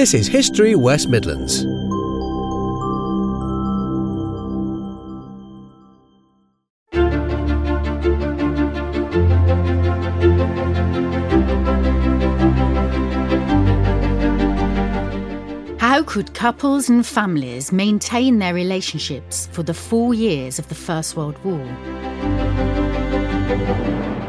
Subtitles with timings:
[0.00, 1.62] This is History West Midlands.
[15.78, 21.14] How could couples and families maintain their relationships for the four years of the First
[21.14, 21.60] World War?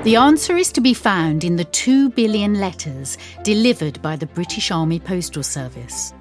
[0.03, 4.71] The answer is to be found in the two billion letters delivered by the British
[4.71, 6.11] Army Postal Service.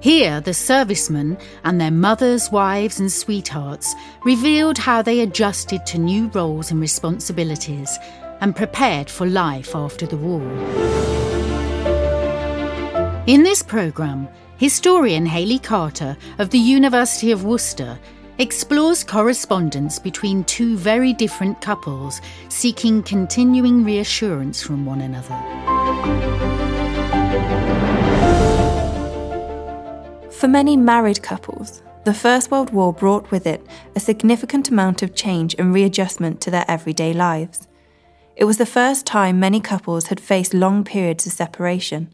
[0.00, 6.26] Here, the servicemen and their mothers, wives, and sweethearts revealed how they adjusted to new
[6.34, 7.96] roles and responsibilities
[8.40, 10.42] and prepared for life after the war.
[13.28, 18.00] In this programme, historian Hayley Carter of the University of Worcester
[18.38, 25.38] explores correspondence between two very different couples seeking continuing reassurance from one another.
[30.30, 35.14] For many married couples, the First World War brought with it a significant amount of
[35.14, 37.68] change and readjustment to their everyday lives.
[38.34, 42.12] It was the first time many couples had faced long periods of separation.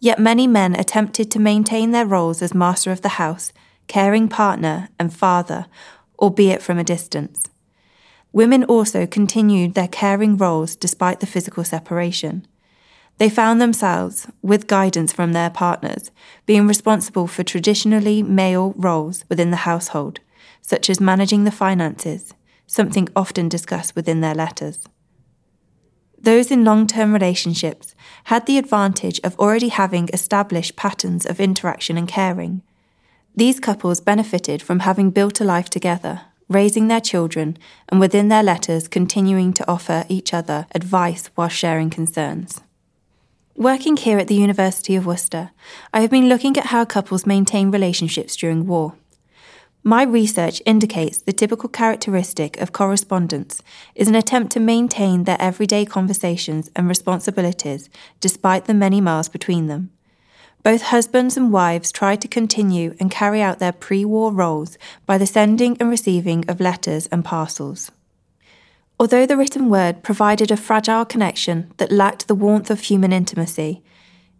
[0.00, 3.52] Yet many men attempted to maintain their roles as master of the house
[3.86, 5.66] caring partner, and father,
[6.18, 7.48] albeit from a distance.
[8.32, 12.46] Women also continued their caring roles despite the physical separation.
[13.18, 16.10] They found themselves, with guidance from their partners,
[16.46, 20.18] being responsible for traditionally male roles within the household,
[20.60, 22.34] such as managing the finances,
[22.66, 24.88] something often discussed within their letters.
[26.18, 31.96] Those in long term relationships had the advantage of already having established patterns of interaction
[31.96, 32.62] and caring,
[33.36, 37.56] these couples benefited from having built a life together, raising their children,
[37.88, 42.60] and within their letters continuing to offer each other advice while sharing concerns.
[43.56, 45.50] Working here at the University of Worcester,
[45.92, 48.94] I have been looking at how couples maintain relationships during war.
[49.86, 53.62] My research indicates the typical characteristic of correspondence
[53.94, 59.66] is an attempt to maintain their everyday conversations and responsibilities despite the many miles between
[59.66, 59.90] them.
[60.64, 65.18] Both husbands and wives tried to continue and carry out their pre war roles by
[65.18, 67.92] the sending and receiving of letters and parcels.
[68.98, 73.82] Although the written word provided a fragile connection that lacked the warmth of human intimacy,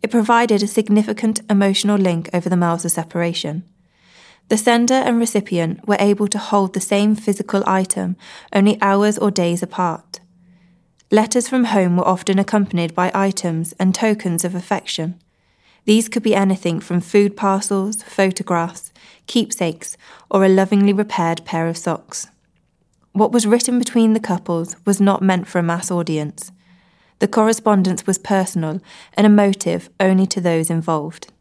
[0.02, 3.62] it provided a significant emotional link over the miles of separation.
[4.48, 8.16] The sender and recipient were able to hold the same physical item
[8.50, 10.20] only hours or days apart.
[11.10, 15.20] Letters from home were often accompanied by items and tokens of affection.
[15.84, 18.92] These could be anything from food parcels, photographs,
[19.26, 19.96] keepsakes,
[20.30, 22.28] or a lovingly repaired pair of socks.
[23.12, 26.50] What was written between the couples was not meant for a mass audience.
[27.20, 28.80] The correspondence was personal
[29.14, 31.32] and emotive only to those involved.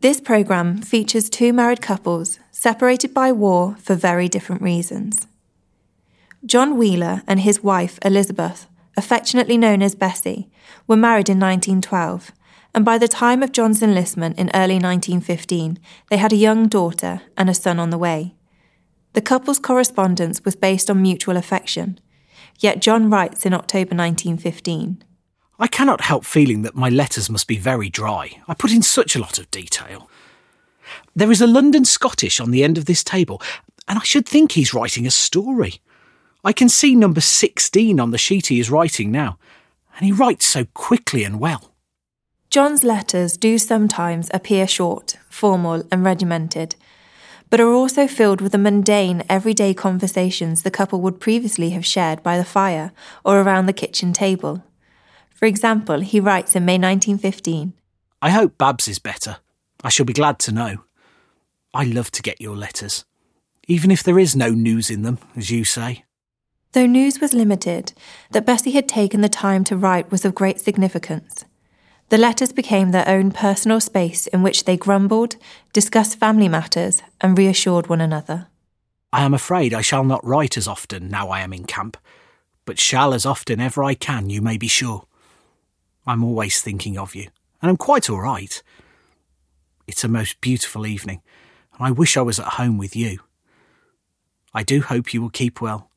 [0.00, 5.28] This programme features two married couples separated by war for very different reasons.
[6.44, 10.50] John Wheeler and his wife Elizabeth, affectionately known as Bessie,
[10.88, 12.32] were married in 1912
[12.74, 15.78] and by the time of John's enlistment in early 1915,
[16.08, 18.34] they had a young daughter and a son on the way.
[19.12, 22.00] The couple's correspondence was based on mutual affection,
[22.58, 25.04] yet John writes in October 1915
[25.58, 28.40] I cannot help feeling that my letters must be very dry.
[28.48, 30.10] I put in such a lot of detail.
[31.14, 33.40] There is a London Scottish on the end of this table,
[33.86, 35.80] and I should think he's writing a story.
[36.42, 39.38] I can see number 16 on the sheet he is writing now,
[39.96, 41.71] and he writes so quickly and well.
[42.52, 46.76] John's letters do sometimes appear short, formal, and regimented,
[47.48, 52.22] but are also filled with the mundane, everyday conversations the couple would previously have shared
[52.22, 52.92] by the fire
[53.24, 54.62] or around the kitchen table.
[55.30, 57.72] For example, he writes in May 1915
[58.20, 59.38] I hope Babs is better.
[59.82, 60.84] I shall be glad to know.
[61.72, 63.06] I love to get your letters,
[63.66, 66.04] even if there is no news in them, as you say.
[66.72, 67.94] Though news was limited,
[68.32, 71.46] that Bessie had taken the time to write was of great significance.
[72.12, 75.36] The letters became their own personal space in which they grumbled,
[75.72, 78.48] discussed family matters, and reassured one another.
[79.14, 81.96] I am afraid I shall not write as often now I am in camp,
[82.66, 85.06] but shall as often ever I can, you may be sure.
[86.06, 87.28] I'm always thinking of you,
[87.62, 88.62] and I'm quite all right.
[89.86, 91.22] It's a most beautiful evening,
[91.78, 93.20] and I wish I was at home with you.
[94.52, 95.88] I do hope you will keep well.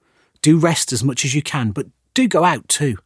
[0.41, 2.99] Do rest as much as you can, but do go out too.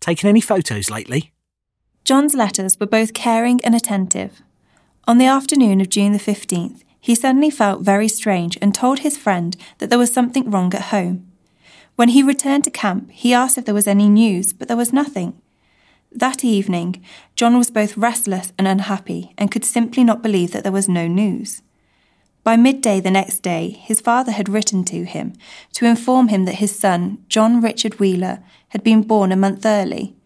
[0.00, 1.32] Taken any photos lately?
[2.04, 4.42] John's letters were both caring and attentive.
[5.06, 9.18] On the afternoon of June the 15th, he suddenly felt very strange and told his
[9.18, 11.26] friend that there was something wrong at home.
[11.96, 14.92] When he returned to camp, he asked if there was any news, but there was
[14.92, 15.40] nothing.
[16.10, 17.04] That evening,
[17.36, 21.06] John was both restless and unhappy and could simply not believe that there was no
[21.06, 21.62] news.
[22.44, 25.34] By midday the next day, his father had written to him
[25.74, 30.16] to inform him that his son, John Richard Wheeler, had been born a month early.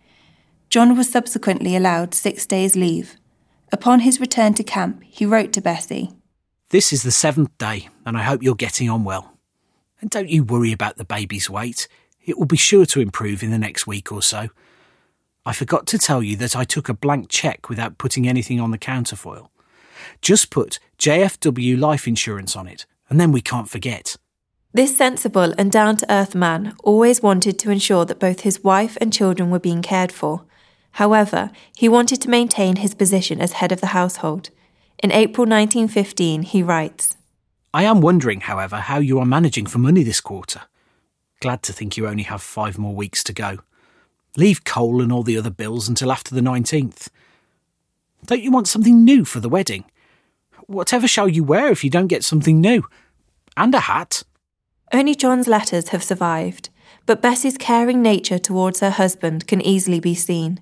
[0.68, 3.16] John was subsequently allowed six days' leave.
[3.72, 6.12] Upon his return to camp, he wrote to Bessie
[6.70, 9.38] This is the seventh day, and I hope you're getting on well.
[10.00, 11.88] And don't you worry about the baby's weight.
[12.24, 14.48] It will be sure to improve in the next week or so.
[15.44, 18.72] I forgot to tell you that I took a blank cheque without putting anything on
[18.72, 19.52] the counterfoil.
[20.20, 24.16] Just put JFW life insurance on it, and then we can't forget.
[24.74, 28.98] This sensible and down to earth man always wanted to ensure that both his wife
[29.00, 30.44] and children were being cared for.
[30.96, 34.48] However, he wanted to maintain his position as head of the household.
[35.02, 37.18] In April 1915, he writes
[37.74, 40.62] I am wondering, however, how you are managing for money this quarter.
[41.40, 43.58] Glad to think you only have five more weeks to go.
[44.38, 47.08] Leave coal and all the other bills until after the 19th.
[48.24, 49.84] Don't you want something new for the wedding?
[50.66, 52.84] Whatever shall you wear if you don't get something new?
[53.54, 54.22] And a hat.
[54.94, 56.70] Only John's letters have survived,
[57.04, 60.60] but Bessie's caring nature towards her husband can easily be seen.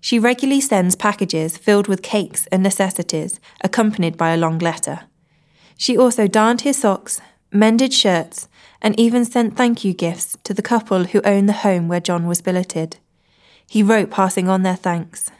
[0.00, 5.00] She regularly sends packages filled with cakes and necessities, accompanied by a long letter.
[5.76, 7.20] She also darned his socks,
[7.52, 8.48] mended shirts,
[8.80, 12.26] and even sent thank you gifts to the couple who owned the home where John
[12.26, 12.98] was billeted.
[13.68, 15.30] He wrote passing on their thanks.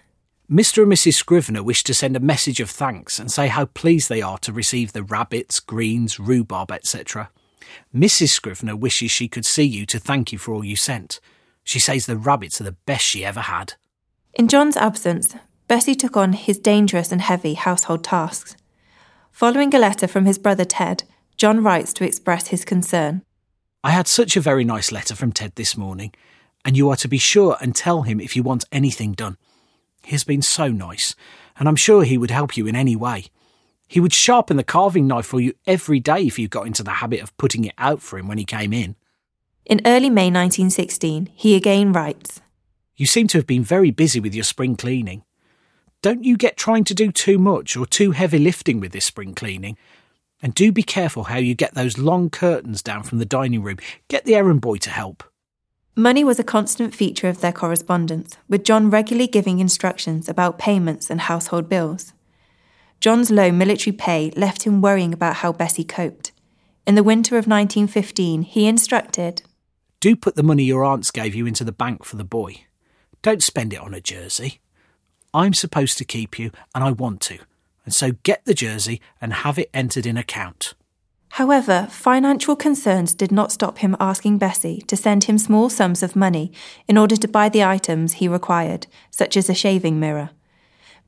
[0.51, 0.83] Mr.
[0.83, 1.15] and Mrs.
[1.15, 4.53] Scrivener wish to send a message of thanks and say how pleased they are to
[4.53, 7.31] receive the rabbits, greens, rhubarb, etc.
[7.95, 8.29] Mrs.
[8.29, 11.19] Scrivener wishes she could see you to thank you for all you sent.
[11.65, 13.75] She says the rabbits are the best she ever had.
[14.37, 15.35] In John's absence,
[15.67, 18.55] Bessie took on his dangerous and heavy household tasks.
[19.33, 21.05] Following a letter from his brother Ted,
[21.39, 23.23] John writes to express his concern.
[23.83, 26.13] I had such a very nice letter from Ted this morning,
[26.67, 29.39] and you are to be sure and tell him if you want anything done.
[30.03, 31.15] He has been so nice,
[31.59, 33.29] and I'm sure he would help you in any way.
[33.89, 37.01] He would sharpen the carving knife for you every day if you got into the
[37.01, 38.97] habit of putting it out for him when he came in.
[39.65, 42.43] In early May 1916, he again writes
[42.97, 45.23] You seem to have been very busy with your spring cleaning.
[46.01, 49.35] Don't you get trying to do too much or too heavy lifting with this spring
[49.35, 49.77] cleaning.
[50.43, 53.79] And do be careful how you get those long curtains down from the dining room.
[54.09, 55.25] Get the errand boy to help.
[55.95, 61.09] Money was a constant feature of their correspondence, with John regularly giving instructions about payments
[61.11, 62.13] and household bills.
[63.01, 66.33] John's low military pay left him worrying about how Bessie coped.
[66.87, 69.43] In the winter of 1915, he instructed
[70.01, 72.67] Do put the money your aunts gave you into the bank for the boy.
[73.23, 74.61] Don't spend it on a jersey.
[75.35, 77.39] I'm supposed to keep you, and I want to,
[77.85, 80.75] and so get the jersey and have it entered in account.
[81.31, 86.17] However, financial concerns did not stop him asking Bessie to send him small sums of
[86.17, 86.51] money
[86.89, 90.31] in order to buy the items he required, such as a shaving mirror.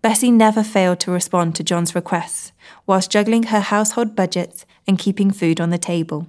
[0.02, 2.52] Bessie never failed to respond to John's requests,
[2.86, 6.26] whilst juggling her household budgets and keeping food on the table.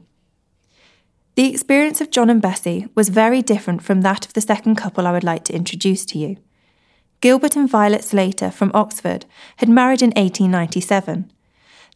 [1.36, 5.08] The experience of John and Bessie was very different from that of the second couple
[5.08, 6.38] I would like to introduce to you.
[7.22, 9.26] Gilbert and Violet Slater from Oxford
[9.58, 11.32] had married in 1897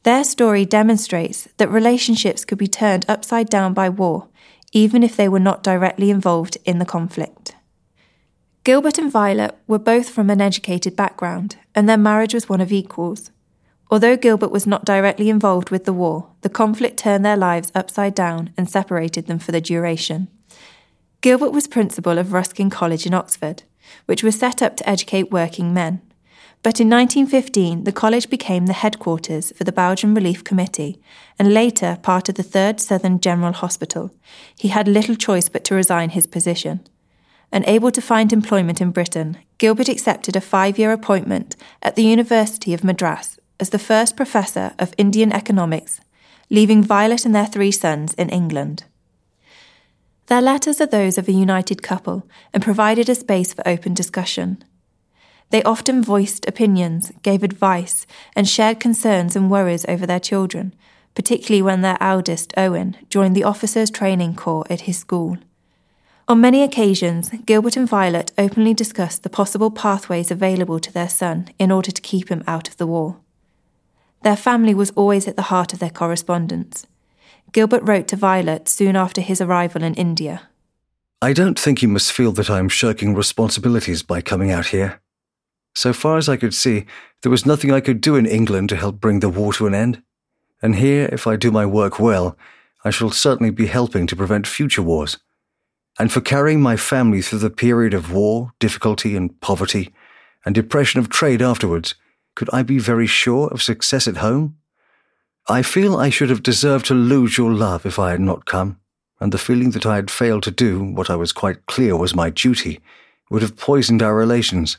[0.04, 4.28] their story demonstrates that relationships could be turned upside down by war,
[4.74, 7.56] even if they were not directly involved in the conflict.
[8.66, 12.72] Gilbert and Violet were both from an educated background, and their marriage was one of
[12.72, 13.32] equals.
[13.94, 18.16] Although Gilbert was not directly involved with the war, the conflict turned their lives upside
[18.16, 20.30] down and separated them for the duration.
[21.22, 23.62] Gilbert was principal of Ruskin College in Oxford,
[24.08, 26.02] which was set up to educate working men.
[26.64, 31.00] But in 1915, the college became the headquarters for the Belgian Relief Committee
[31.38, 34.10] and later part of the 3rd Southern General Hospital.
[34.58, 36.80] He had little choice but to resign his position.
[37.52, 42.74] Unable to find employment in Britain, Gilbert accepted a five year appointment at the University
[42.74, 46.02] of Madras as the first professor of Indian economics,
[46.50, 48.84] leaving Violet and their three sons in England.
[50.26, 54.62] Their letters are those of a united couple and provided a space for open discussion.
[55.50, 58.06] They often voiced opinions, gave advice,
[58.36, 60.76] and shared concerns and worries over their children,
[61.16, 65.38] particularly when their eldest, Owen, joined the officers' training corps at his school.
[66.28, 71.48] On many occasions, Gilbert and Violet openly discussed the possible pathways available to their son
[71.58, 73.23] in order to keep him out of the war.
[74.24, 76.88] Their family was always at the heart of their correspondence.
[77.52, 80.48] Gilbert wrote to Violet soon after his arrival in India.
[81.22, 85.02] I don't think you must feel that I am shirking responsibilities by coming out here.
[85.76, 86.86] So far as I could see,
[87.22, 89.74] there was nothing I could do in England to help bring the war to an
[89.74, 90.02] end.
[90.62, 92.38] And here, if I do my work well,
[92.86, 95.18] I shall certainly be helping to prevent future wars.
[96.00, 99.94] and for carrying my family through the period of war, difficulty, and poverty,
[100.44, 101.96] and depression of trade afterwards,
[102.36, 104.58] could I be very sure of success at home?
[105.48, 108.80] I feel I should have deserved to lose your love if I had not come,
[109.20, 112.16] and the feeling that I had failed to do what I was quite clear was
[112.16, 112.82] my duty
[113.30, 114.78] would have poisoned our relations.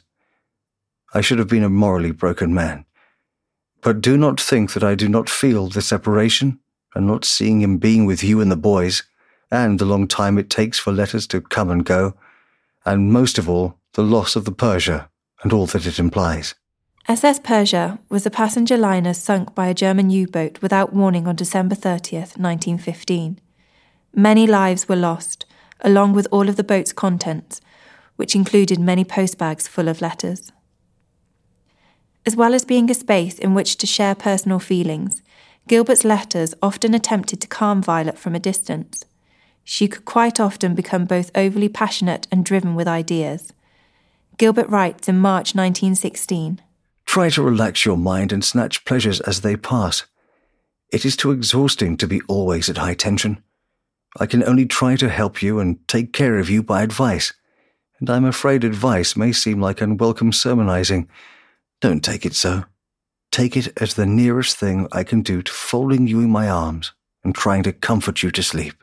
[1.12, 2.86] I should have been a morally broken man.
[3.82, 6.60] But do not think that I do not feel the separation,
[6.94, 9.02] and not seeing him being with you and the boys,
[9.50, 12.14] and the long time it takes for letters to come and go,
[12.84, 15.10] and most of all, the loss of the Persia
[15.42, 16.54] and all that it implies.
[17.06, 21.36] SS Persia was a passenger liner sunk by a German U boat without warning on
[21.36, 23.38] December 30th, 1915.
[24.14, 25.44] Many lives were lost,
[25.82, 27.60] along with all of the boat's contents,
[28.16, 30.50] which included many postbags full of letters.
[32.24, 35.20] As well as being a space in which to share personal feelings,
[35.68, 39.04] Gilbert's letters often attempted to calm Violet from a distance.
[39.62, 43.52] She could quite often become both overly passionate and driven with ideas.
[44.38, 46.62] Gilbert writes in March 1916
[47.14, 50.02] Try to relax your mind and snatch pleasures as they pass.
[50.90, 53.40] It is too exhausting to be always at high tension.
[54.18, 57.32] I can only try to help you and take care of you by advice,
[58.00, 61.08] and I'm afraid advice may seem like unwelcome sermonizing.
[61.80, 62.64] Don't take it so.
[63.30, 66.94] Take it as the nearest thing I can do to folding you in my arms
[67.22, 68.74] and trying to comfort you to sleep.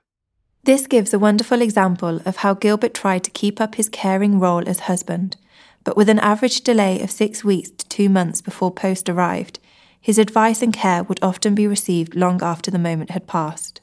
[0.64, 4.70] This gives a wonderful example of how Gilbert tried to keep up his caring role
[4.70, 5.36] as husband
[5.84, 9.60] but with an average delay of six weeks to two months before post arrived,
[10.00, 13.82] his advice and care would often be received long after the moment had passed.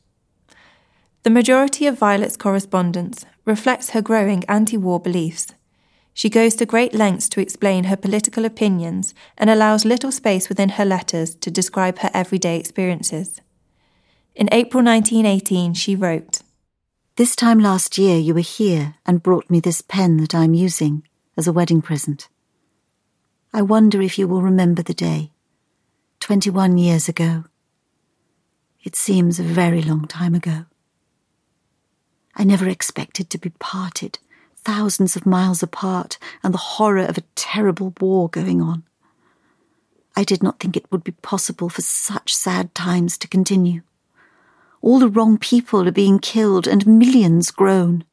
[1.22, 5.54] The majority of Violet's correspondence reflects her growing anti war beliefs.
[6.14, 10.70] She goes to great lengths to explain her political opinions and allows little space within
[10.70, 13.40] her letters to describe her everyday experiences.
[14.34, 16.40] In April 1918, she wrote
[17.16, 21.04] This time last year, you were here and brought me this pen that I'm using
[21.38, 22.28] as a wedding present.
[23.54, 25.30] I wonder if you will remember the day,
[26.18, 27.44] 21 years ago.
[28.82, 30.66] It seems a very long time ago.
[32.34, 34.18] I never expected to be parted,
[34.56, 38.82] thousands of miles apart, and the horror of a terrible war going on.
[40.16, 43.82] I did not think it would be possible for such sad times to continue.
[44.82, 48.04] All the wrong people are being killed and millions groan.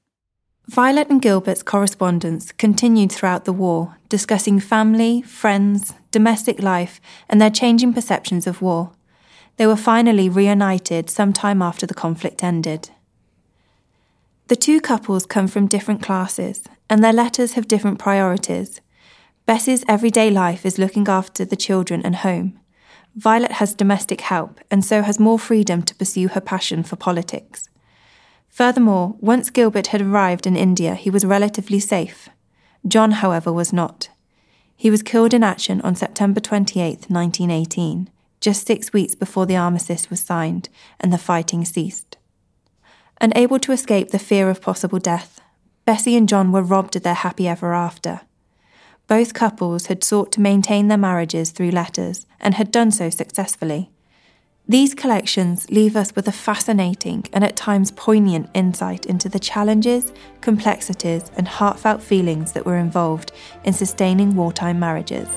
[0.67, 7.51] Violet and Gilbert's correspondence continued throughout the war, discussing family, friends, domestic life, and their
[7.51, 8.91] changing perceptions of war.
[9.57, 12.89] They were finally reunited some time after the conflict ended.
[14.48, 18.81] The two couples come from different classes, and their letters have different priorities.
[19.45, 22.60] Bessie's everyday life is looking after the children and home.
[23.15, 27.69] Violet has domestic help and so has more freedom to pursue her passion for politics.
[28.55, 32.29] Furthermore, once Gilbert had arrived in India, he was relatively safe.
[32.88, 34.07] John, however, was not.
[34.77, 38.09] He was killed in action on September 28, 1918,
[38.39, 40.69] just six weeks before the armistice was signed
[41.01, 42.15] and the fighting ceased.
[43.19, 45.41] Unable to escape the fear of possible death,
[45.83, 48.21] Bessie and John were robbed of their happy ever after.
[49.07, 53.91] Both couples had sought to maintain their marriages through letters and had done so successfully.
[54.67, 60.12] These collections leave us with a fascinating and at times poignant insight into the challenges,
[60.41, 63.31] complexities, and heartfelt feelings that were involved
[63.63, 65.27] in sustaining wartime marriages.